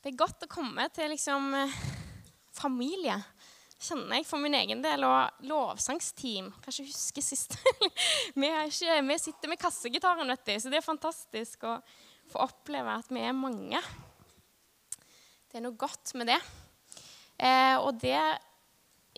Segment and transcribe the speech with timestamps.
[0.00, 1.72] Det er godt å komme til liksom eh,
[2.56, 3.18] familie,
[3.80, 5.04] kjenner jeg for min egen del.
[5.04, 6.48] Og lovsangsteam.
[6.64, 7.58] Kan ikke huske sist.
[8.40, 11.76] vi, ikke, vi, sitter med kassegitaren, vet du, så det er fantastisk å
[12.32, 13.82] få oppleve at vi er mange.
[15.50, 16.40] Det er noe godt med det.
[17.36, 18.16] Eh, og det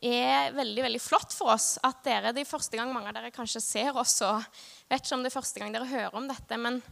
[0.03, 3.31] er veldig veldig flott for oss at dere det er første gang mange av dere
[3.35, 4.17] kanskje ser oss.
[4.27, 4.43] og
[4.91, 6.83] vet ikke om det er første gang dere hører om dette, men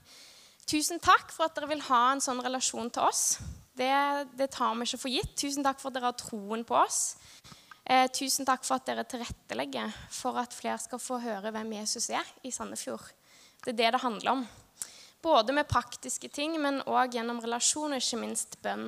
[0.63, 3.41] tusen takk for at dere vil ha en sånn relasjon til oss.
[3.81, 5.33] Det, det, tar vi ikke for gitt.
[5.41, 7.15] Tusen takk for at dere har troen på oss.
[7.89, 12.11] Eh, tusen takk for at dere tilrettelegger for at flere skal få høre hvem Jesus
[12.13, 13.07] er i Sandefjord.
[13.65, 14.45] Det er det det handler om.
[15.25, 18.87] Både med praktiske ting, men òg gjennom relasjon og ikke minst bønn.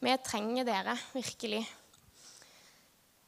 [0.00, 1.64] Vi trenger dere virkelig.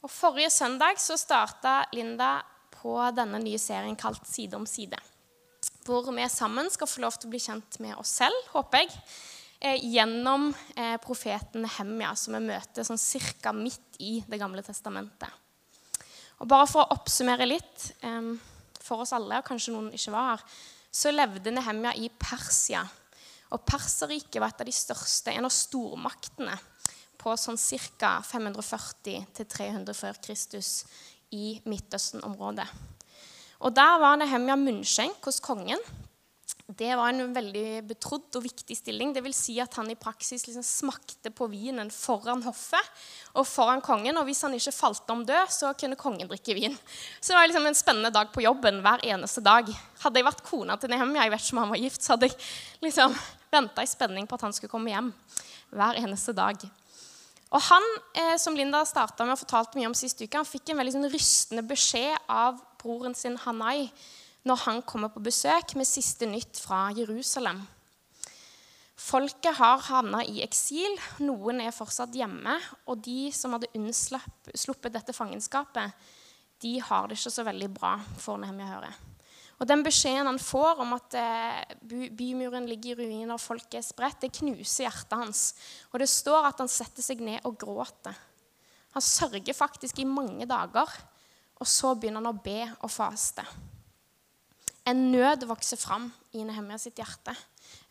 [0.05, 2.35] Og Forrige søndag så starta Linda
[2.77, 4.97] på denne nye serien kalt Side om side.
[5.85, 8.93] Hvor vi sammen skal få lov til å bli kjent med oss selv, håper jeg
[9.63, 15.29] gjennom eh, profeten Nehemja, som vi møter sånn cirka midt i Det gamle testamentet.
[16.41, 18.33] Og Bare for å oppsummere litt eh,
[18.83, 20.43] for oss alle, og kanskje noen ikke var her,
[20.93, 22.83] så levde Nehemja i Persia.
[23.53, 26.57] Og Perserriket var et av de største, en av stormaktene
[27.23, 27.59] på sånn
[27.97, 28.17] ca.
[28.25, 30.83] 540 300 før Kristus
[31.31, 32.67] i Midtøsten-området.
[33.63, 35.79] Og Der var Nehemja munnskjenk hos kongen
[36.71, 39.11] det var en veldig betrodd og viktig stilling.
[39.11, 43.03] Det vil si at han i praksis liksom smakte på vinen foran hoffet
[43.35, 44.15] og foran kongen.
[44.15, 46.77] Og hvis han ikke falt om død, så kunne kongen drikke vin.
[47.19, 49.67] Så det var liksom en spennende dag på jobben hver eneste dag.
[50.05, 52.31] Hadde jeg vært kona til Nehemja, jeg vet ikke om han var gift, så hadde
[52.31, 52.39] jeg
[52.87, 53.19] liksom
[53.51, 55.11] venta i spenning på at han skulle komme hjem
[55.75, 56.63] hver eneste dag.
[57.53, 60.71] Og han, eh, som Linda starta med og fortalte mye om sist uke, han fikk
[60.71, 63.91] en veldig sånn rystende beskjed av broren sin Hanai
[64.43, 67.61] når han kommer på besøk med siste nytt fra Jerusalem.
[69.03, 70.93] Folket har havna i eksil,
[71.25, 72.55] noen er fortsatt hjemme.
[72.87, 75.95] Og de som hadde unnsluppet dette fangenskapet,
[76.63, 78.91] de har det ikke så veldig bra, får Nehemja høre.
[79.59, 81.75] Og Den beskjeden han får om at eh,
[82.15, 85.43] bymuren ligger i ruiner og folket er spredt, det knuser hjertet hans.
[85.91, 88.17] Og det står at han setter seg ned og gråter.
[88.93, 90.89] Han sørger faktisk i mange dager,
[91.59, 93.45] og så begynner han å be og faste.
[94.89, 97.35] En nød vokser fram i Nehemia sitt hjerte.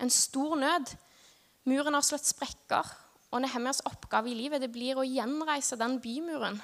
[0.01, 0.93] En stor nød.
[1.69, 2.89] Muren har slått sprekker,
[3.33, 6.59] og Nehemias oppgave i livet det blir å gjenreise den bymuren.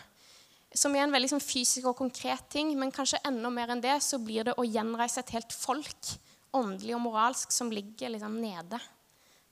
[0.76, 3.94] Som er en veldig sånn, fysisk og konkret ting, men kanskje enda mer enn det
[4.04, 6.12] så blir det å gjenreise et helt folk,
[6.52, 8.80] åndelig og moralsk, som ligger liksom nede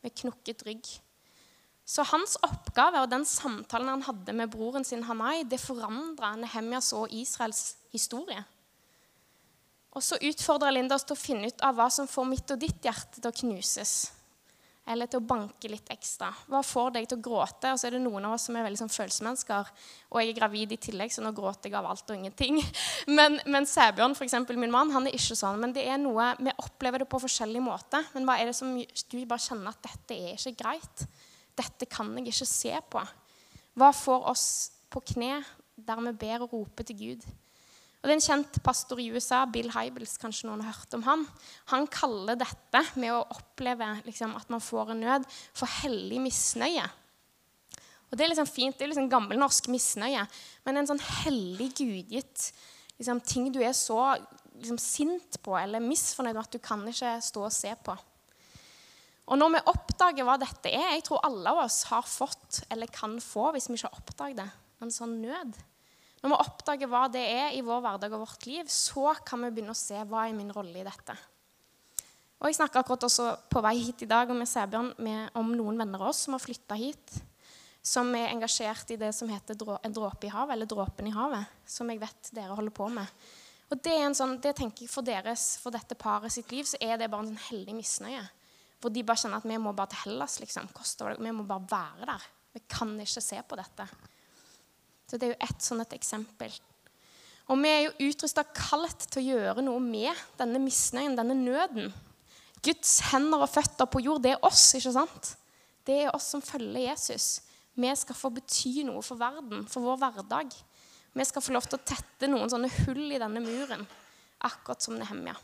[0.04, 0.90] med knukket rygg.
[1.86, 6.90] Så hans oppgave og den samtalen han hadde med broren sin Hanai, det forandra Nehemias
[6.98, 8.42] og Israels historie.
[9.96, 12.60] Og så utfordrer Linda oss til å finne ut av hva som får mitt og
[12.60, 13.94] ditt hjerte til å knuses.
[14.86, 16.28] Eller til å banke litt ekstra.
[16.46, 17.72] Hva får deg til å gråte?
[17.72, 19.70] Og så er det noen av oss som er veldig sånn følelsesmennesker.
[20.12, 22.60] Og jeg er gravid i tillegg, så nå gråter jeg av alt og ingenting.
[23.16, 24.36] Men, men Sæbjørn, f.eks.
[24.52, 25.58] min mann, han er ikke sånn.
[25.62, 28.02] Men det er noe, vi opplever det på forskjellig måte.
[28.14, 31.06] Men hva er det som du bare kjenner at dette er ikke greit?
[31.56, 33.02] Dette kan jeg ikke se på.
[33.80, 34.46] Hva får oss
[34.92, 35.40] på kne
[35.76, 37.26] der vi ber og roper til Gud?
[38.06, 41.02] Og det er En kjent pastor i USA, Bill Hybels, kanskje noen har hørt om
[41.02, 41.24] han,
[41.72, 46.86] han kaller dette med å oppleve liksom, at man får en nød, for hellig misnøye.
[48.06, 50.22] Og Det er liksom fint, det er liksom gammelnorsk misnøye,
[50.62, 52.46] men en sånn hellig gudgitt
[52.94, 53.98] liksom, ting du er så
[54.54, 57.98] liksom, sint på eller misfornøyd med at du kan ikke stå og se på.
[59.26, 62.86] Og når vi oppdager hva dette er Jeg tror alle av oss har fått eller
[62.86, 64.52] kan få, hvis vi ikke har oppdaget det,
[64.86, 65.58] en sånn nød.
[66.26, 69.52] Når vi oppdager hva det er i vår hverdag og vårt liv, så kan vi
[69.54, 71.14] begynne å se hva er min rolle i dette.
[72.40, 74.90] Og Jeg snakka akkurat også på vei hit i dag med Sæbjørn
[75.38, 77.14] om noen venner av oss som har flytta hit.
[77.78, 79.54] Som er engasjert i det som heter
[79.86, 81.46] En dråpe i havet, eller Dråpen i havet.
[81.62, 83.06] Som jeg vet dere holder på med.
[83.70, 86.66] Og det, er en sånn, det tenker jeg For deres, for dette paret sitt liv
[86.66, 88.26] så er det bare en sånn hellig misnøye.
[88.82, 90.40] Hvor de bare kjenner at vi må bare til Hellas.
[90.42, 90.66] liksom.
[91.22, 92.28] Vi må bare være der.
[92.58, 93.86] Vi kan ikke se på dette.
[95.06, 96.52] Så Det er jo ett et eksempel.
[97.46, 101.92] Og vi er jo utrusta kalt til å gjøre noe med denne misnøyen, denne nøden.
[102.62, 105.36] Guds hender og føtter på jord, det er oss, ikke sant?
[105.86, 107.42] Det er oss som følger Jesus.
[107.78, 110.54] Vi skal få bety noe for verden, for vår hverdag.
[111.16, 113.86] Vi skal få lov til å tette noen sånne hull i denne muren,
[114.44, 115.36] akkurat som Nehemja.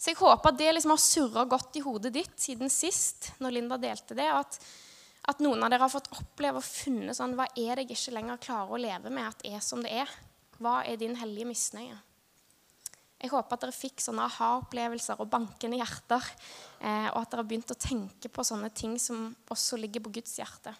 [0.00, 3.58] Så jeg håper at det liksom har surra godt i hodet ditt siden sist, når
[3.58, 4.30] Linda delte det.
[4.32, 4.56] og at
[5.28, 8.16] at noen av dere har fått oppleve og funnet sånn Hva er det jeg ikke
[8.16, 10.12] lenger klarer å leve med at er som det er?
[10.60, 11.98] Hva er din hellige misnøye?
[13.20, 16.24] Jeg håper at dere fikk sånne aha-opplevelser og bankende hjerter,
[16.80, 20.14] eh, og at dere har begynt å tenke på sånne ting som også ligger på
[20.16, 20.72] Guds hjerte.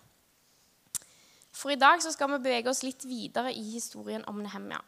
[1.53, 4.81] For i dag så skal vi bevege oss litt videre i historien om Nehemia.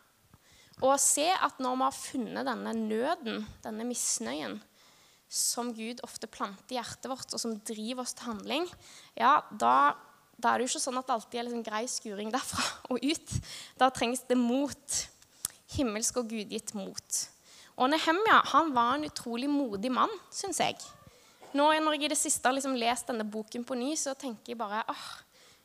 [0.80, 4.56] Og se at når vi har funnet denne nøden, denne misnøyen,
[5.32, 8.66] som Gud ofte planter i hjertet vårt, og som driver oss til handling,
[9.16, 9.94] ja, da,
[10.36, 13.00] da er det jo ikke sånn at det alltid er liksom grei skuring derfra og
[13.00, 13.36] ut.
[13.80, 14.98] Da trengs det mot.
[15.72, 17.22] Himmelsk og gudgitt mot.
[17.80, 20.76] Og Nehemja han var en utrolig modig mann, syns jeg.
[21.56, 24.52] Nå Når jeg i det siste har liksom lest denne boken på ny, så tenker
[24.52, 25.06] jeg bare åh,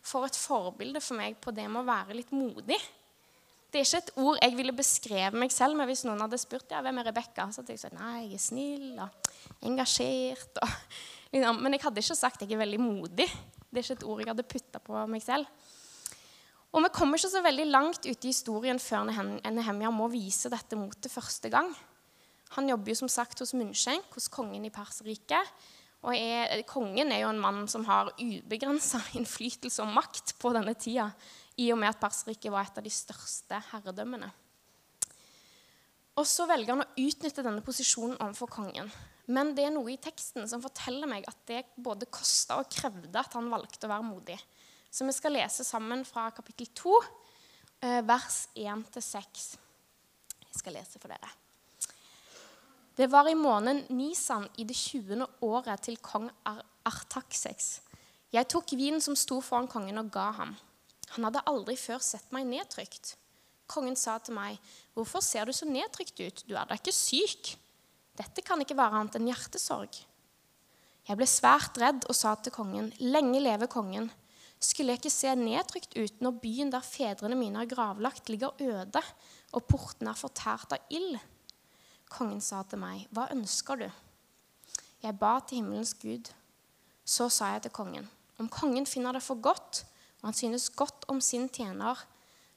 [0.03, 2.79] for et forbilde for meg på det med å være litt modig.
[3.67, 6.71] Det er ikke et ord jeg ville beskrevet meg selv med hvis noen hadde spurt
[6.71, 7.49] ja, hvem er Rebekka.
[7.51, 9.31] Så hadde jeg sagt nei, jeg er snill og
[9.67, 10.61] engasjert.
[10.63, 10.75] Og,
[11.33, 11.59] liksom.
[11.63, 13.27] Men jeg hadde ikke sagt jeg er veldig modig.
[13.67, 15.49] Det er ikke et ord jeg hadde putta på meg selv.
[16.75, 20.79] Og vi kommer ikke så veldig langt ute i historien før Nehemja må vise dette
[20.79, 21.71] motet første gang.
[22.55, 25.51] Han jobber jo som sagt hos Munnskjenk, hos kongen i Perserriket.
[26.05, 30.75] Og er, kongen er jo en mann som har ubegrensa innflytelse og makt på denne
[30.79, 31.09] tida,
[31.57, 34.29] i og med at Perserriket var et av de største herredømmene.
[36.17, 38.89] Og så velger han å utnytte denne posisjonen overfor kongen.
[39.29, 43.19] Men det er noe i teksten som forteller meg at det både kosta og krevde
[43.19, 44.37] at han valgte å være modig.
[44.89, 46.93] Så vi skal lese sammen fra kapittel 2,
[47.83, 49.57] eh, vers 1-6.
[50.47, 51.29] Jeg skal lese for dere.
[52.97, 55.27] Det var i måneden Nisan i det 20.
[55.45, 57.81] året til kong Artaxex.
[58.33, 60.55] Jeg tok vinen som sto foran kongen, og ga ham.
[61.15, 63.15] Han hadde aldri før sett meg nedtrykt.
[63.67, 64.59] Kongen sa til meg,
[64.95, 66.43] 'Hvorfor ser du så nedtrykt ut?
[66.47, 67.57] Du er da ikke syk?'
[68.17, 70.05] 'Dette kan ikke være annet enn hjertesorg.'
[71.07, 74.11] Jeg ble svært redd og sa til kongen, 'Lenge leve kongen.'
[74.59, 79.01] Skulle jeg ikke se nedtrykt ut når byen der fedrene mine har gravlagt, ligger øde,
[79.53, 81.19] og portene er fortært av ild?
[82.09, 83.91] Kongen sa til meg, Hva ønsker du?
[85.03, 86.31] Jeg ba til himmelens Gud.
[87.05, 88.09] Så sa jeg til kongen,
[88.39, 89.85] Om kongen finner det for godt,
[90.27, 91.95] han synes godt om sin tjener,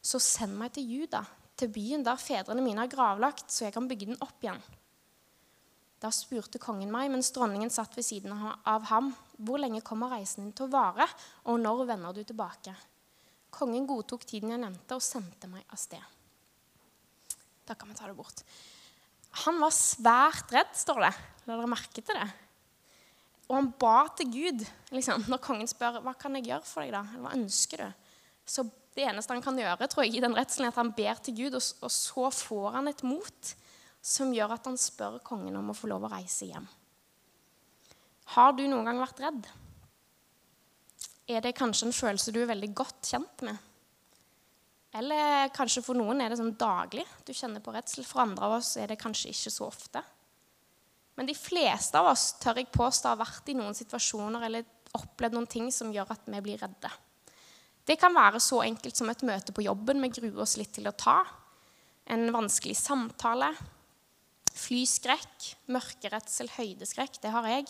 [0.03, 1.23] så send meg til Juda,
[1.55, 4.59] til byen der fedrene mine er gravlagt, så jeg kan bygge den opp igjen.
[6.01, 10.47] Da spurte kongen meg, mens dronningen satt ved siden av ham, hvor lenge kommer reisen
[10.49, 11.07] din til å vare,
[11.47, 12.75] og når vender du tilbake?
[13.55, 16.03] Kongen godtok tiden jeg nevnte, og sendte meg av sted.
[17.69, 18.43] Da kan vi ta det bort.
[19.45, 21.13] Han var svært redd, står det.
[21.47, 22.31] La dere merke til det?
[23.51, 24.63] Og han ba til Gud.
[24.95, 27.03] Liksom, når kongen spør hva kan jeg gjøre for deg, da?
[27.19, 28.11] hva ønsker du?
[28.47, 28.65] Så
[28.95, 31.37] det eneste han kan gjøre, tror jeg, i den redselen, er at han ber til
[31.39, 33.55] Gud, og, og så får han et mot
[34.01, 36.67] som gjør at han spør kongen om å få lov å reise hjem.
[38.37, 39.49] Har du noen gang vært redd?
[41.31, 43.67] Er det kanskje en følelse du er veldig godt kjent med?
[44.99, 48.07] Eller kanskje for noen er det sånn daglig du kjenner på redsel.
[48.07, 50.03] For andre av oss er det kanskje ikke så ofte.
[51.21, 54.65] Men de fleste av oss tør jeg påstå har vært i noen situasjoner eller
[54.97, 56.89] opplevd noen ting som gjør at vi blir redde.
[57.85, 60.89] Det kan være så enkelt som et møte på jobben vi gruer oss litt til
[60.89, 61.19] å ta.
[62.09, 63.51] En vanskelig samtale,
[64.57, 67.69] Flyskrekk, mørkeredsel, høydeskrekk, det har jeg.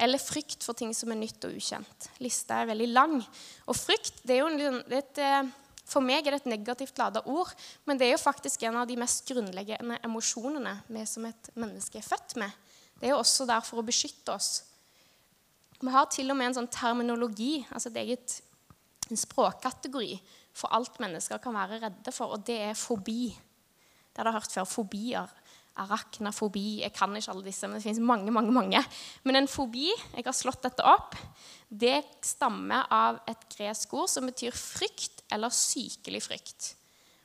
[0.00, 2.08] Eller frykt for ting som er nytt og ukjent.
[2.24, 3.20] Lista er veldig lang.
[3.68, 5.52] Og frykt det er jo en, det er et, eh,
[5.84, 7.50] For meg er det et negativt lada ord,
[7.84, 12.00] men det er jo faktisk en av de mest grunnleggende emosjonene vi som et menneske
[12.00, 12.54] er født med.
[12.96, 14.64] Det er jo også der for å beskytte oss.
[15.82, 18.38] Vi har til og med en sånn terminologi, altså et eget,
[19.10, 20.16] en språkkategori,
[20.54, 23.34] for alt mennesker kan være redde for, og det er fobi.
[23.34, 24.68] Det har dere hørt før.
[24.70, 25.32] Fobier
[25.82, 28.30] arachnafobi Jeg kan ikke alle disse, men det finnes mange.
[28.30, 28.82] mange, mange.
[29.24, 31.16] Men en fobi, jeg har slått dette opp,
[31.68, 36.74] det stammer av et gresk ord som betyr frykt eller sykelig frykt.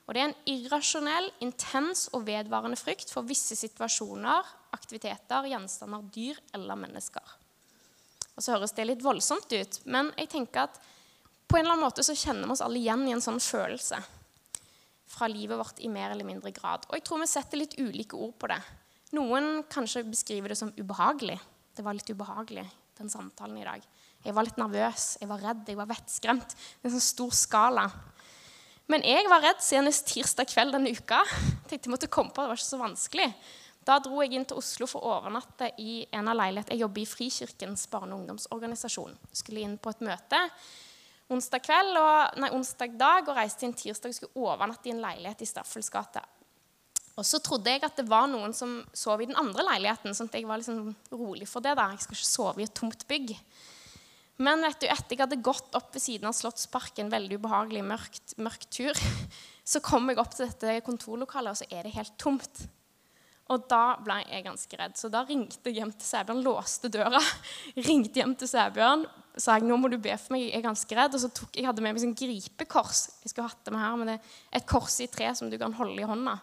[0.08, 6.40] Og Det er en irrasjonell, intens og vedvarende frykt for visse situasjoner, aktiviteter, gjenstander, dyr
[6.58, 7.36] eller mennesker.
[8.36, 10.80] Og Så høres det litt voldsomt ut, men jeg tenker at
[11.50, 14.00] på en eller annen måte så kjenner vi oss alle igjen i en sånn følelse
[15.10, 16.86] fra livet vårt i mer eller mindre grad.
[16.90, 18.60] Og jeg tror vi setter litt ulike ord på det.
[19.18, 21.40] Noen kanskje beskriver det som ubehagelig.
[21.74, 22.66] Det var litt ubehagelig,
[23.00, 23.86] den samtalen i dag.
[24.26, 26.56] Jeg var litt nervøs, jeg var redd, jeg var vettskremt.
[26.84, 27.86] En sånn stor skala.
[28.90, 31.22] Men jeg var redd senest tirsdag kveld denne uka.
[31.70, 33.30] Tenkte jeg måtte komme på, Det var ikke så vanskelig.
[33.86, 36.76] Da dro jeg inn til Oslo for å overnatte i en av leilighetene.
[36.76, 39.16] Jeg jobber i Frikirkens barne- og ungdomsorganisasjon.
[39.32, 40.42] Skulle inn på et møte
[41.30, 45.02] onsdag kveld, og, nei, onsdag dag og reiste inn tirsdag og skulle overnatte i en
[45.04, 46.24] leilighet i Staffels gate.
[47.20, 50.16] Og så trodde jeg at det var noen som sov i den andre leiligheten.
[50.16, 51.90] sånn at jeg var liksom rolig for det da.
[51.92, 53.36] Jeg skal ikke sove i et tomt bygg.
[54.40, 58.36] Men vet du, etter jeg hadde gått opp ved siden av Slottsparken, veldig ubehagelig mørkt,
[58.40, 59.00] mørk tur,
[59.72, 62.64] så kom jeg opp til dette kontorlokalet, og så er det helt tomt.
[63.50, 64.96] Og da ble jeg ganske redd.
[65.00, 67.22] Så da ringte jeg hjem til Sæbjørn, låste døra.
[67.88, 69.08] ringte hjem til Sæbjørn,
[69.40, 71.18] sa jeg, nå må du be for meg, jeg er ganske redd.
[71.18, 73.08] Og så tok jeg hadde med meg sånn gripekors.
[73.24, 75.58] Jeg skulle hatt det med her, men det er et kors i tre som du
[75.60, 76.38] kan holde i hånda.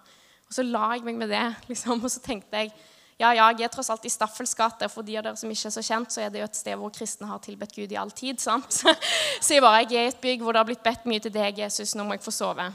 [0.46, 2.74] Og så la jeg meg med det, liksom, og så tenkte jeg
[3.16, 4.88] ja, ja, jeg er tross alt i Staffels gate.
[4.92, 6.76] For de av dere som ikke er så kjent, så er det jo et sted
[6.76, 8.42] hvor kristne har tilbedt Gud i all tid.
[8.42, 8.82] sant?
[9.44, 11.32] Så jeg bare, jeg er i et bygg hvor det har blitt bedt mye til
[11.32, 11.94] deg, Jesus.
[11.96, 12.68] Nå må jeg få sove.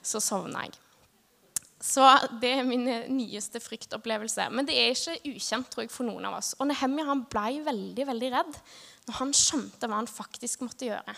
[0.00, 0.78] Så sovna jeg.
[1.84, 2.02] Så
[2.40, 4.48] det er min nyeste fryktopplevelse.
[4.50, 6.54] Men det er ikke ukjent tror jeg, for noen av oss.
[6.58, 8.60] Og Nehemja han ble veldig veldig redd
[9.08, 11.14] når han skjønte hva han faktisk måtte gjøre.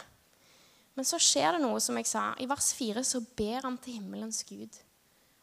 [0.99, 2.33] Men så skjer det noe, som jeg sa.
[2.43, 4.75] I vers 4 så ber han til himmelens Gud.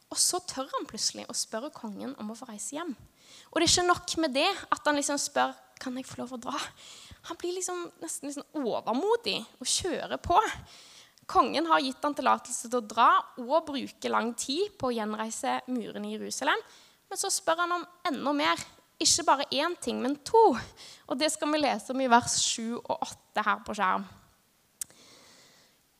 [0.08, 2.94] Og så tør han plutselig å spørre kongen om å få reise hjem.
[3.50, 6.34] Og det er ikke nok med det at han liksom spør kan jeg få lov
[6.34, 6.60] å dra.
[7.28, 10.38] Han blir liksom nesten liksom overmodig og kjører på.
[11.28, 13.08] Kongen har gitt han tillatelse til å dra
[13.44, 16.60] og bruke lang tid på å gjenreise murene i Jerusalem.
[17.08, 18.62] Men så spør han om enda mer.
[18.98, 20.40] Ikke bare én ting, men to.
[21.06, 24.08] Og det skal vi lese om i vers 7 og 8 her på skjerm.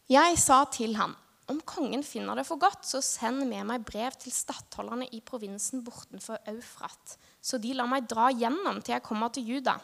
[0.08, 1.12] Jeg sa til ham,
[1.48, 5.84] om kongen finner det for godt, så send med meg brev til stattholderne i provinsen
[5.86, 9.78] bortenfor Eufrat, så de lar meg dra gjennom til jeg kommer til Juda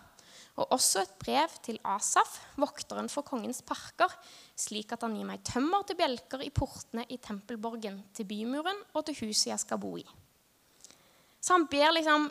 [0.55, 4.13] og også et brev til Asaf, vokteren for kongens parker,
[4.55, 9.03] slik at han gir meg tømmer til bjelker i portene i tempelborgen, til bymuren og
[9.09, 10.05] til huset jeg skal bo i.
[11.43, 12.29] Så han ber liksom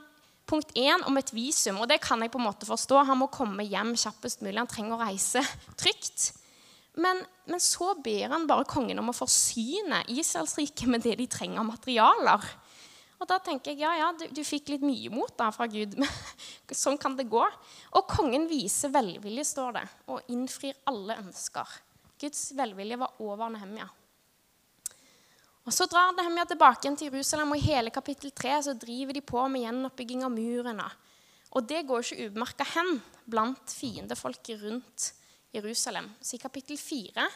[0.47, 3.03] punkt én om et visum, og det kan jeg på en måte forstå.
[3.09, 4.57] Han må komme hjem kjappest mulig.
[4.57, 5.43] Han trenger å reise
[5.79, 6.31] trygt.
[6.93, 11.63] Men, men så ber han bare kongen om å forsyne Israelsriket med det de trenger
[11.63, 12.45] av materialer.
[13.23, 15.95] Og da tenker jeg ja, ja, du, du fikk litt mye mot da fra Gud.
[16.01, 17.43] Men sånn kan det gå.
[17.95, 21.77] Og kongen viser velvilje, står det, og innfrir alle ønsker.
[22.19, 23.87] Guds velvilje var over Nehemia.
[25.63, 29.15] Og Så drar Nehemia tilbake igjen til Jerusalem, og i hele kapittel 3 så driver
[29.15, 30.89] de på med gjenoppbygging av murene.
[31.55, 32.97] Og det går ikke ubemerka hen
[33.29, 35.13] blant fiendefolket rundt
[35.53, 36.09] Jerusalem.
[36.21, 37.27] Så i kapittel 4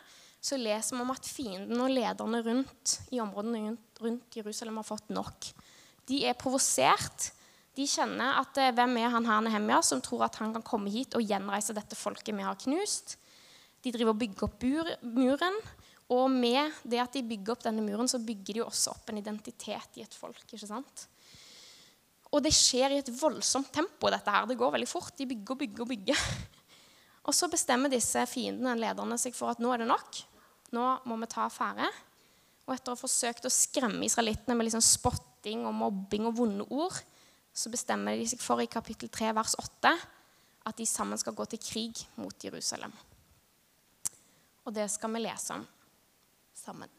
[0.42, 5.10] så leser vi om at fienden og lederne rundt i områdene rundt, Jerusalem har fått
[5.14, 5.50] nok.
[6.08, 7.32] De er provosert.
[7.78, 10.94] De kjenner at eh, hvem er han her Nehemia som tror at han kan komme
[10.94, 13.18] hit og gjenreise dette folket vi har knust?
[13.84, 14.66] De driver og bygger opp
[15.06, 15.60] muren.
[16.14, 19.20] Og med det at de bygger opp denne muren, så bygger de også opp en
[19.20, 20.46] identitet i et folk.
[20.48, 21.08] ikke sant?
[22.32, 24.10] Og det skjer i et voldsomt tempo.
[24.10, 24.48] dette her.
[24.48, 25.12] Det går veldig fort.
[25.18, 26.24] De bygger og bygger og bygger.
[27.28, 30.22] Og så bestemmer disse fiendene, lederne, seg for at nå er det nok.
[30.76, 31.90] Nå må vi ta affære.
[32.68, 36.68] Og etter å ha forsøkt å skremme israelittene med liksom spotting og mobbing og vonde
[36.72, 36.96] ord,
[37.58, 39.94] så bestemmer de seg for i kapittel 3, vers 8
[40.68, 42.92] at de sammen skal gå til krig mot Jerusalem.
[44.68, 45.64] Og det skal vi lese om
[46.58, 46.92] sammen.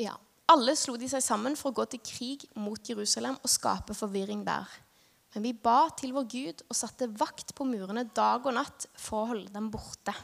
[0.00, 0.16] Ja,
[0.50, 4.40] Alle slo de seg sammen for å gå til krig mot Jerusalem og skape forvirring
[4.42, 4.66] der.
[5.34, 9.22] Men vi ba til vår Gud og satte vakt på murene dag og natt for
[9.22, 10.14] å holde dem borte.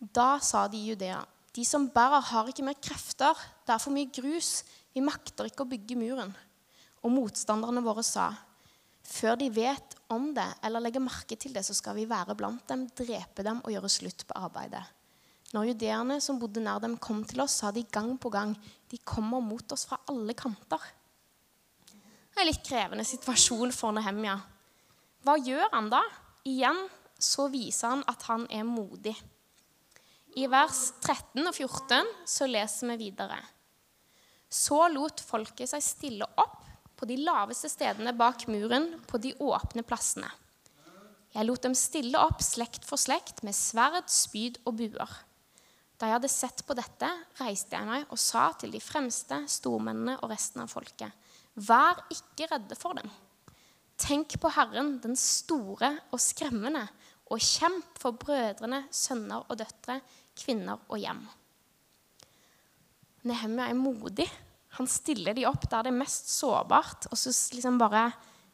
[0.00, 1.20] Da sa de i Judea
[1.50, 3.34] de som bærer, har ikke mer krefter.
[3.66, 4.62] Det er for mye grus.
[4.94, 6.30] Vi makter ikke å bygge muren.
[7.02, 8.28] Og motstanderne våre sa,
[9.02, 12.62] før de vet om det eller legger merke til det, så skal vi være blant
[12.70, 14.84] dem, drepe dem og gjøre slutt på arbeidet.
[15.50, 18.52] Når judeerne som bodde nær dem, kom til oss, sa de gang på gang,
[18.90, 20.84] de kommer mot oss fra alle kanter.
[22.40, 24.38] En litt krevende situasjon for Nehemja.
[25.20, 26.00] Hva gjør han da?
[26.48, 26.78] Igjen
[27.20, 29.12] så viser han at han er modig.
[30.40, 33.36] I vers 13 og 14 så leser vi videre.
[34.48, 36.62] Så lot folket seg stille opp
[36.96, 40.30] på de laveste stedene bak muren på de åpne plassene.
[41.36, 45.12] Jeg lot dem stille opp slekt for slekt med sverd, spyd og buer.
[46.00, 50.16] Da jeg hadde sett på dette, reiste jeg meg og sa til de fremste stormennene
[50.22, 51.12] og resten av folket.:
[51.56, 53.10] Vær ikke redde for dem.
[54.00, 56.86] Tenk på Herren, den store og skremmende,
[57.30, 60.00] og kjemp for brødrene, sønner og døtre
[60.38, 61.20] kvinner og hjem.
[63.28, 64.26] Nehemia er modig.
[64.78, 67.10] Han stiller de opp der det er mest sårbart.
[67.10, 68.08] Og så liksom bare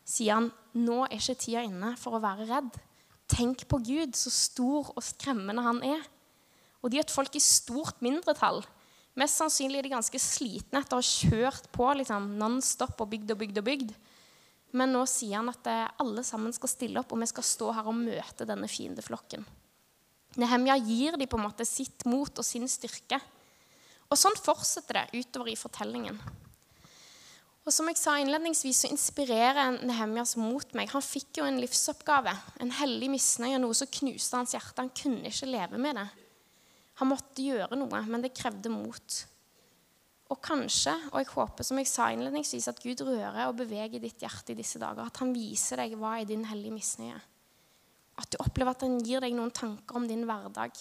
[0.06, 2.74] sier han nå er ikke tida inne for å være redd.
[3.30, 6.02] Tenk på Gud, så stor og skremmende han er.
[6.82, 8.60] Og de er et folk i stort mindretall.
[9.16, 13.32] Mest sannsynlig er de ganske slitne etter å ha kjørt på liksom, non-stop og bygd
[13.32, 13.94] og bygd og bygd.
[14.76, 17.70] Men nå sier han at eh, alle sammen skal stille opp, og vi skal stå
[17.78, 19.46] her og møte denne fiendeflokken.
[20.36, 23.20] Nehemja gir dem på en måte sitt mot og sin styrke.
[24.12, 26.20] Og sånn fortsetter det utover i fortellingen.
[27.66, 30.92] Og som jeg sa innledningsvis, så inspirerer Nehemjas mot meg.
[30.92, 34.84] Han fikk jo en livsoppgave, en hellig misnøye, noe som knuste hans hjerte.
[34.84, 36.06] Han kunne ikke leve med det.
[37.00, 39.16] Han måtte gjøre noe, men det krevde mot.
[40.32, 44.24] Og kanskje, og jeg håper som jeg sa innledningsvis, at Gud rører og beveger ditt
[44.24, 45.06] hjerte i disse dager.
[45.06, 47.18] At han viser deg hva er din hellige misnøye.
[48.16, 50.72] At du opplever at han gir deg noen tanker om din hverdag.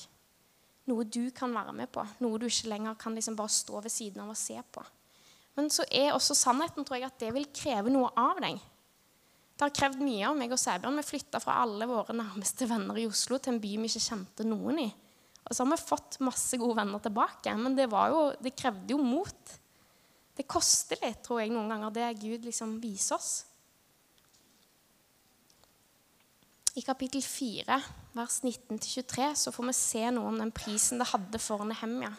[0.90, 2.04] Noe du kan være med på.
[2.24, 4.84] Noe du ikke lenger kan liksom bare stå ved siden av og se på.
[5.56, 8.58] Men så er også sannheten tror jeg, at det vil kreve noe av deg.
[9.56, 11.00] Det har krevd mye av meg og Sæbjørn.
[11.00, 14.48] Vi flytta fra alle våre nærmeste venner i Oslo til en by vi ikke kjente
[14.48, 14.90] noen i.
[15.46, 19.02] Og så har vi fått masse gode venner tilbake, men det, jo, det krevde jo
[19.02, 19.58] mot.
[20.36, 23.34] Det koster litt, tror jeg, noen ganger, det Gud liksom viser oss.
[26.76, 27.78] I kapittel 4,
[28.18, 32.10] vers 19-23, så får vi se noe om den prisen det hadde for Nehemja.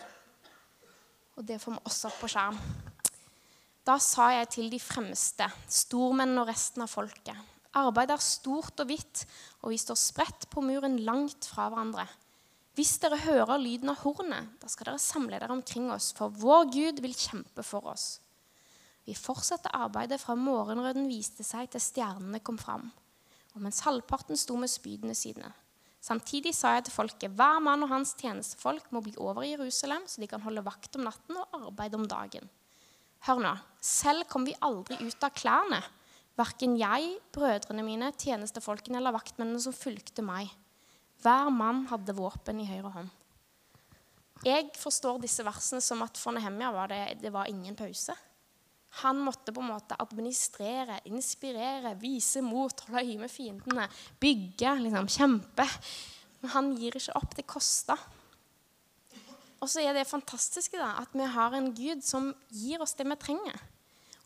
[1.37, 2.61] Og det får vi også opp på skjerm.
[3.87, 7.37] Da sa jeg til de fremste, stormennene og resten av folket,
[7.77, 9.27] arbeidet er stort og hvitt,
[9.61, 12.07] og vi står spredt på muren langt fra hverandre.
[12.77, 16.67] Hvis dere hører lyden av hornet, da skal dere samle dere omkring oss, for vår
[16.75, 18.19] Gud vil kjempe for oss.
[19.09, 22.91] Vi fortsatte arbeidet fra morgenrøden viste seg til stjernene kom fram,
[23.55, 25.49] og mens halvparten sto med spydene sine.
[26.05, 30.05] Samtidig sa jeg til folket, hver mann og hans tjenestefolk må bli over i Jerusalem,
[30.05, 32.45] så de kan holde vakt om natten og arbeide om dagen.
[33.25, 35.81] Hør nå, selv kom vi aldri ut av klærne,
[36.37, 40.53] verken jeg, brødrene mine, tjenestefolkene eller vaktmennene som fulgte meg.
[41.25, 43.13] Hver mann hadde våpen i høyre hånd.
[44.45, 48.15] Jeg forstår disse versene som at for Nehemia var det, det var ingen pause.
[49.03, 53.89] Han måtte på en måte administrere, inspirere, vise mot, holde øye med fiendene,
[54.21, 55.67] bygge, liksom, kjempe.
[56.41, 57.35] Men han gir ikke opp.
[57.37, 57.97] Det kosta.
[59.61, 63.09] Og så er det fantastiske da, at vi har en Gud som gir oss det
[63.09, 63.61] vi trenger.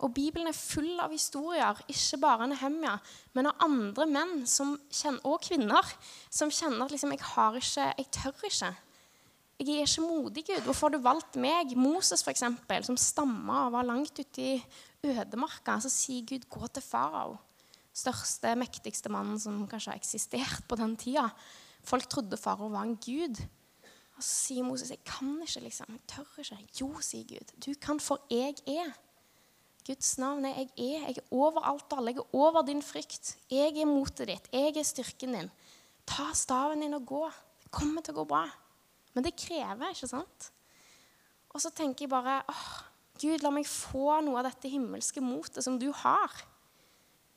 [0.00, 2.94] Og Bibelen er full av historier, ikke bare Nehemja,
[3.36, 5.90] men av andre menn kjenner, og kvinner
[6.32, 8.70] som kjenner at liksom, jeg har ikke, jeg tør ikke.
[9.60, 10.62] Jeg er ikke modig, Gud.
[10.64, 11.74] Hvorfor har du valgt meg?
[11.76, 12.46] Moses, f.eks.,
[12.86, 14.54] som stamma og var langt ute i
[15.04, 15.76] ødemarka.
[15.84, 17.36] Så sier Gud, gå til farao.
[17.92, 21.26] Største, mektigste mannen som kanskje har eksistert på den tida.
[21.84, 23.36] Folk trodde farao var en gud.
[24.16, 25.92] Og så sier Moses, jeg kan ikke, liksom.
[25.92, 26.58] Jeg tør ikke.
[26.80, 27.52] Jo, sier Gud.
[27.60, 28.96] Du kan, for jeg er.
[29.90, 31.06] Guds navn er 'jeg er'.
[31.08, 32.12] Jeg er over alt og alle.
[32.12, 33.36] Jeg er over din frykt.
[33.50, 34.48] Jeg er motet ditt.
[34.52, 35.50] Jeg er styrken din.
[36.06, 37.30] Ta staven din og gå.
[37.62, 38.46] Det kommer til å gå bra.
[39.14, 40.50] Men det krever, ikke sant?
[41.50, 42.82] Og så tenker jeg bare åh,
[43.20, 46.30] Gud, la meg få noe av dette himmelske motet som du har.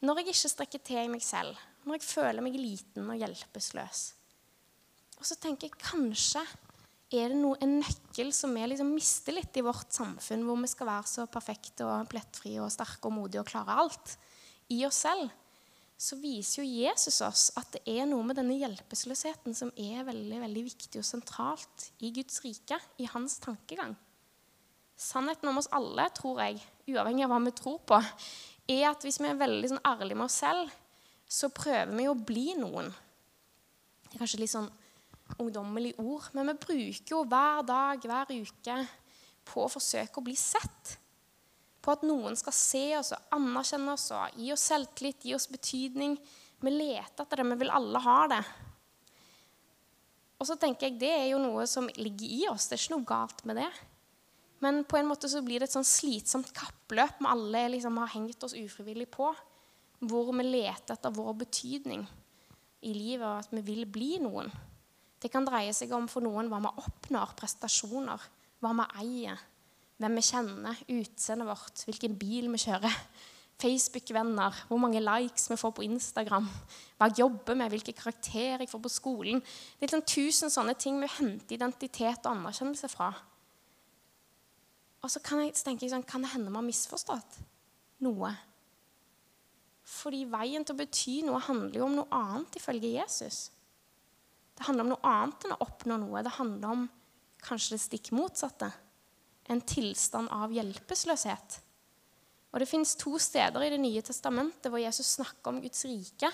[0.02, 4.13] Når jeg ikke strekker til i meg selv, når jeg føler meg liten og hjelpeløs.
[5.18, 6.44] Og så tenker jeg kanskje
[7.13, 10.69] er det noe, en nøkkel som vi liksom mister litt i vårt samfunn, hvor vi
[10.71, 14.15] skal være så perfekte og plettfrie og sterke og modige og klare alt
[14.73, 15.30] i oss selv,
[16.04, 20.39] så viser jo Jesus oss at det er noe med denne hjelpeløsheten som er veldig,
[20.41, 23.93] veldig viktig og sentralt i Guds rike, i hans tankegang.
[24.99, 27.99] Sannheten om oss alle, tror jeg, uavhengig av hva vi tror på,
[28.73, 30.73] er at hvis vi er veldig sånn ærlige med oss selv,
[31.30, 32.91] så prøver vi å bli noen.
[34.04, 34.69] Det er kanskje litt sånn
[35.41, 38.78] ungdommelig ord, men vi bruker jo hver dag, hver uke
[39.48, 40.98] på å forsøke å bli sett.
[41.84, 45.50] På at noen skal se oss og anerkjenne oss og gi oss selvtillit, gi oss
[45.52, 46.15] betydning.
[46.63, 48.43] Vi leter etter det, vi vil alle ha det.
[50.39, 52.67] Og så tenker jeg Det er jo noe som ligger i oss.
[52.67, 53.69] Det er ikke noe galt med det.
[54.63, 58.13] Men på en måte så blir det et sånn slitsomt kappløp vi alle liksom har
[58.13, 59.30] hengt oss ufrivillig på.
[60.04, 62.04] Hvor vi leter etter vår betydning
[62.84, 64.52] i livet, og at vi vil bli noen.
[65.24, 68.24] Det kan dreie seg om for noen hva vi oppnår, prestasjoner,
[68.60, 69.44] hva vi eier,
[70.02, 72.98] hvem vi kjenner, utseendet vårt, hvilken bil vi kjører,
[73.64, 76.50] Facebook-venner, hvor mange likes vi får på Instagram,
[76.98, 79.40] hva jeg jobber med, hvilke karakterer jeg får på skolen.
[79.40, 83.14] Det er liksom tusen sånne ting vi henter identitet og anerkjennelse fra.
[85.04, 87.40] Og så, kan jeg, jeg sånn, kan det hende vi har misforstått
[88.04, 88.34] noe?
[89.88, 93.46] Fordi veien til å bety noe handler jo om noe annet ifølge Jesus.
[94.54, 96.24] Det handler om noe annet enn å oppnå noe.
[96.24, 96.88] Det handler om
[97.44, 98.70] kanskje det stikk motsatte.
[99.52, 101.60] En tilstand av hjelpeløshet.
[102.54, 106.30] Og Det fins to steder i Det nye testamentet hvor Jesus snakker om Guds rike.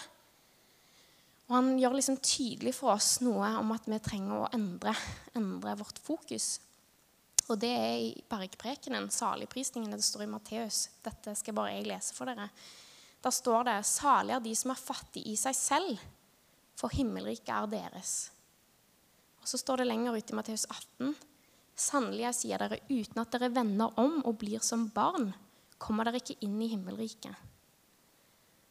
[1.48, 4.94] Og Han gjør liksom tydelig for oss noe om at vi trenger å endre,
[5.34, 6.60] endre vårt fokus.
[7.50, 10.90] Og Det er i bergprekenen, saligprisningen, det står i Matteus.
[11.02, 12.52] Dette skal bare jeg lese for dere.
[13.22, 16.00] Da står det 'Salig er de som er fattige i seg selv'
[16.80, 18.14] for himmelriket er deres.
[19.42, 21.16] Og Så står det lenger ute i Matteus 18.:
[21.76, 25.34] Sannelig, jeg sier dere, uten at dere vender om og blir som barn,
[25.80, 27.36] kommer dere ikke inn i himmelriket.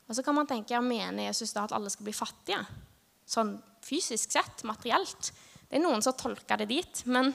[0.09, 2.63] Og Så kan man tenke, ja, mener Jesus da at alle skal bli fattige?
[3.29, 5.33] Sånn fysisk sett, materielt.
[5.69, 7.03] Det er noen som tolker det dit.
[7.05, 7.35] Men,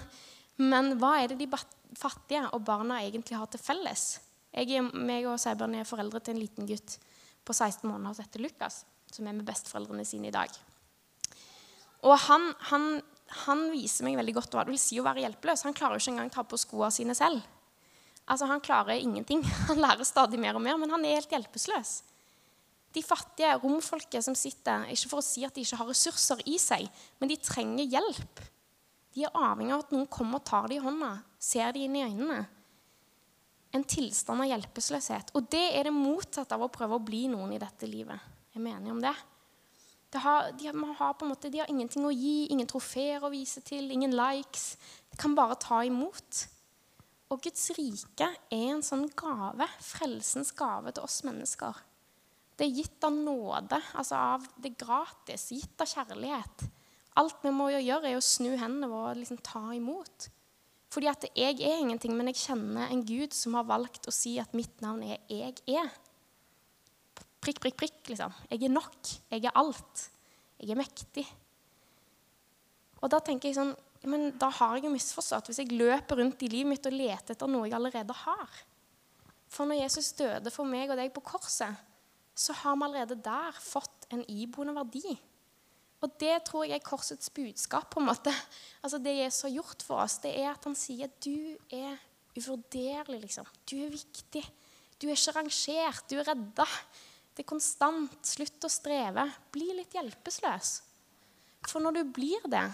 [0.57, 1.49] men hva er det de
[1.97, 4.05] fattige og barna egentlig har til felles.
[4.53, 6.97] Jeg, meg og Seibjørn er foreldre til en liten gutt
[7.43, 8.83] på 16 måneder heter Lukas,
[9.13, 10.51] som er med besteforeldrene sine i dag.
[12.03, 12.87] Og han, han,
[13.45, 15.65] han, viser meg veldig godt hva det vil si å være hjelpeløs.
[15.67, 17.43] Han klarer jo ikke engang å ta på skoene sine selv.
[18.23, 19.43] Altså, Han klarer ingenting.
[19.69, 22.01] Han lærer stadig mer og mer, men han er helt hjelpeløs.
[22.93, 26.59] De fattige romfolket som sitter, ikke for å si at de ikke har ressurser i
[26.61, 26.85] seg,
[27.17, 28.43] men de trenger hjelp.
[29.13, 31.97] De er avhengig av at noen kommer og tar dem i hånda, ser dem inn
[31.97, 32.43] i øynene
[33.73, 35.33] en tilstand av hjelpeløshet.
[35.33, 38.21] Og det er det motsatte av å prøve å bli noen i dette livet.
[38.53, 39.13] Jeg mener om det.
[40.13, 43.89] det har, de, har måte, de, har ingenting å gi, ingen trofeer å vise til,
[43.91, 44.75] ingen likes.
[45.09, 46.43] De kan bare ta imot.
[47.33, 51.81] Og Guds rike er en sånn gave, frelsens gave til oss mennesker.
[52.53, 56.67] Det er gitt av nåde, altså av det gratis, gitt av kjærlighet.
[57.17, 60.29] Alt vi må gjøre, er å snu hendene våre og liksom ta imot.
[60.93, 64.35] Fordi at jeg er ingenting, men jeg kjenner en Gud som har valgt å si
[64.41, 66.02] at mitt navn er 'jeg er'.
[67.43, 68.33] Prikk, prikk, prikk, liksom.
[68.49, 69.13] Jeg er nok.
[69.33, 70.05] Jeg er alt.
[70.61, 71.25] Jeg er mektig.
[73.03, 73.73] Og da tenker jeg sånn
[74.07, 77.37] Men da har jeg jo misforstått hvis jeg løper rundt i livet mitt og leter
[77.37, 78.57] etter noe jeg allerede har.
[79.47, 81.71] For når Jesus døde for meg og deg på korset,
[82.35, 85.13] så har vi allerede der fått en iboende verdi.
[86.03, 87.89] Og det tror jeg er korsets budskap.
[87.93, 88.33] på en måte.
[88.83, 91.95] Altså Det Jesus har gjort for oss, det er at han sier du er
[92.35, 93.21] uvurderlig.
[93.21, 93.47] liksom.
[93.63, 94.43] Du er viktig.
[94.99, 96.09] Du er ikke rangert.
[96.09, 96.67] Du er redda.
[97.33, 98.17] Det er konstant.
[98.27, 99.25] Slutt å streve.
[99.53, 100.73] Bli litt hjelpeløs.
[101.69, 102.65] For når du blir det,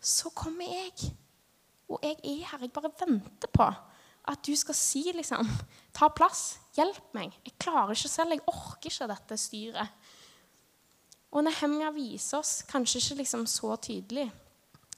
[0.00, 1.12] så kommer jeg.
[1.90, 2.64] Og jeg er her.
[2.64, 3.68] Jeg bare venter på
[4.30, 5.48] at du skal si liksom
[5.96, 6.60] Ta plass.
[6.76, 7.34] Hjelp meg.
[7.44, 8.36] Jeg klarer ikke selv.
[8.36, 9.96] Jeg orker ikke dette styret.
[11.30, 14.26] Og Nehemja viser oss kanskje ikke liksom så tydelig,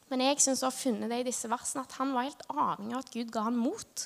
[0.09, 2.97] men jeg syns å ha funnet det i disse versene at han var helt avhengig
[2.97, 4.05] av at Gud ga han mot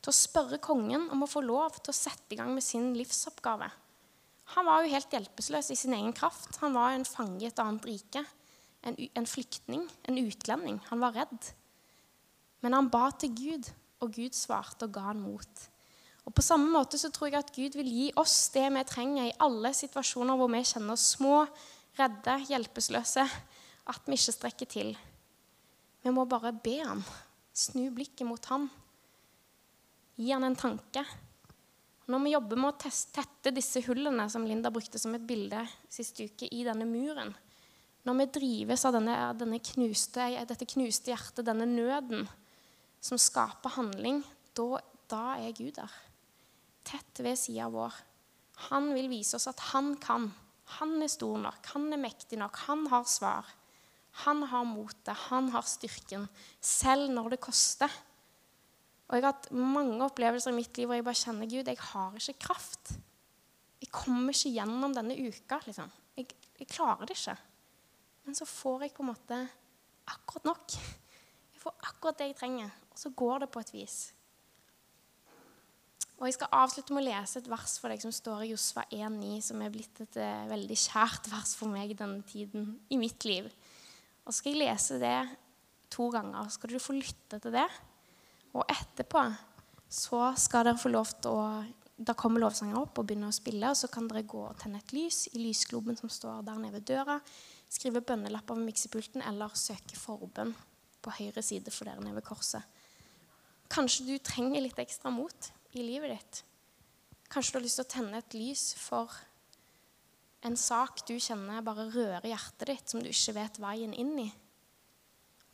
[0.00, 2.92] til å spørre kongen om å få lov til å sette i gang med sin
[2.96, 3.68] livsoppgave.
[4.56, 6.58] Han var jo helt hjelpeløs i sin egen kraft.
[6.62, 8.24] Han var en fange i et annet rike.
[8.82, 10.80] En, en flyktning, en utlending.
[10.88, 11.50] Han var redd.
[12.64, 13.68] Men han ba til Gud,
[14.00, 15.68] og Gud svarte og ga han mot.
[16.28, 19.28] Og På samme måte så tror jeg at Gud vil gi oss det vi trenger
[19.28, 21.44] i alle situasjoner hvor vi kjenner oss små,
[21.98, 23.24] redde, hjelpeløse,
[23.90, 24.92] at vi ikke strekker til.
[26.04, 27.02] Vi må bare be ham,
[27.52, 28.68] snu blikket mot ham,
[30.20, 31.04] gi han en tanke.
[32.10, 36.18] Når vi jobber med å tette disse hullene som Linda brukte som et bilde sist
[36.18, 37.32] uke, i denne muren,
[38.08, 42.24] når vi drives av denne, denne knuste, dette knuste hjertet, denne nøden
[43.00, 44.24] som skaper handling,
[44.56, 44.80] da,
[45.12, 45.98] da er Gud der
[46.90, 47.94] tett ved sida vår.
[48.70, 50.30] Han vil vise oss at han kan.
[50.78, 53.48] Han er stor nok, han er mektig nok, han har svar.
[54.24, 56.26] Han har motet, han har styrken,
[56.60, 57.90] selv når det koster.
[59.10, 61.82] Og Jeg har hatt mange opplevelser i mitt liv hvor jeg bare kjenner Gud, jeg
[61.82, 62.92] har ikke kraft.
[63.82, 65.58] Jeg kommer ikke gjennom denne uka.
[65.66, 65.90] liksom.
[66.14, 66.28] Jeg,
[66.60, 67.34] jeg klarer det ikke.
[68.28, 69.40] Men så får jeg på en måte
[70.14, 70.76] akkurat nok.
[71.50, 73.98] Jeg får akkurat det jeg trenger, og så går det på et vis.
[76.20, 78.84] Og Jeg skal avslutte med å lese et vers for deg som står i Josva
[78.92, 83.24] 1,9, som er blitt et uh, veldig kjært vers for meg denne tiden i mitt
[83.24, 83.48] liv.
[84.22, 85.16] Og så skal jeg lese det
[85.90, 86.52] to ganger.
[86.52, 87.66] Skal du få lytte til det.
[88.56, 89.22] Og etterpå
[89.90, 91.44] så skal dere få lov til å
[92.00, 94.78] Da kommer lovsanger opp og begynner å spille, og så kan dere gå og tenne
[94.80, 97.18] et lys i lysgloben som står der nede ved døra,
[97.68, 100.54] skrive bønnelapper ved miksepulten eller søke forbønn
[101.04, 102.64] på høyre side for dere nede ved korset.
[103.68, 106.40] Kanskje du trenger litt ekstra mot i livet ditt.
[107.28, 109.20] Kanskje du har lyst til å tenne et lys for
[110.48, 114.30] en sak du kjenner bare rører hjertet ditt, som du ikke vet veien inn i.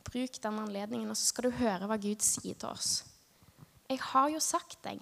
[0.07, 3.01] Bruk den anledningen, og så skal du høre hva Gud sier til oss.
[3.87, 5.01] Jeg har jo sagt deg,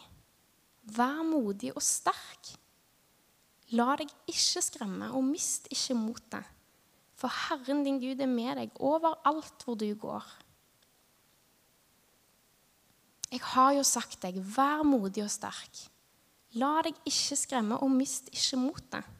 [0.97, 2.53] vær modig og sterk.
[3.73, 6.51] La deg ikke skremme, og mist ikke motet.
[7.15, 10.25] For Herren din Gud er med deg overalt hvor du går.
[13.31, 15.85] Jeg har jo sagt deg, vær modig og sterk.
[16.55, 19.13] La deg ikke skremme, og mist ikke motet.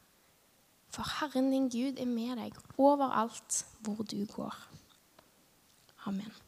[0.94, 4.56] For Herren din Gud er med deg overalt hvor du går.
[6.08, 6.45] Amen.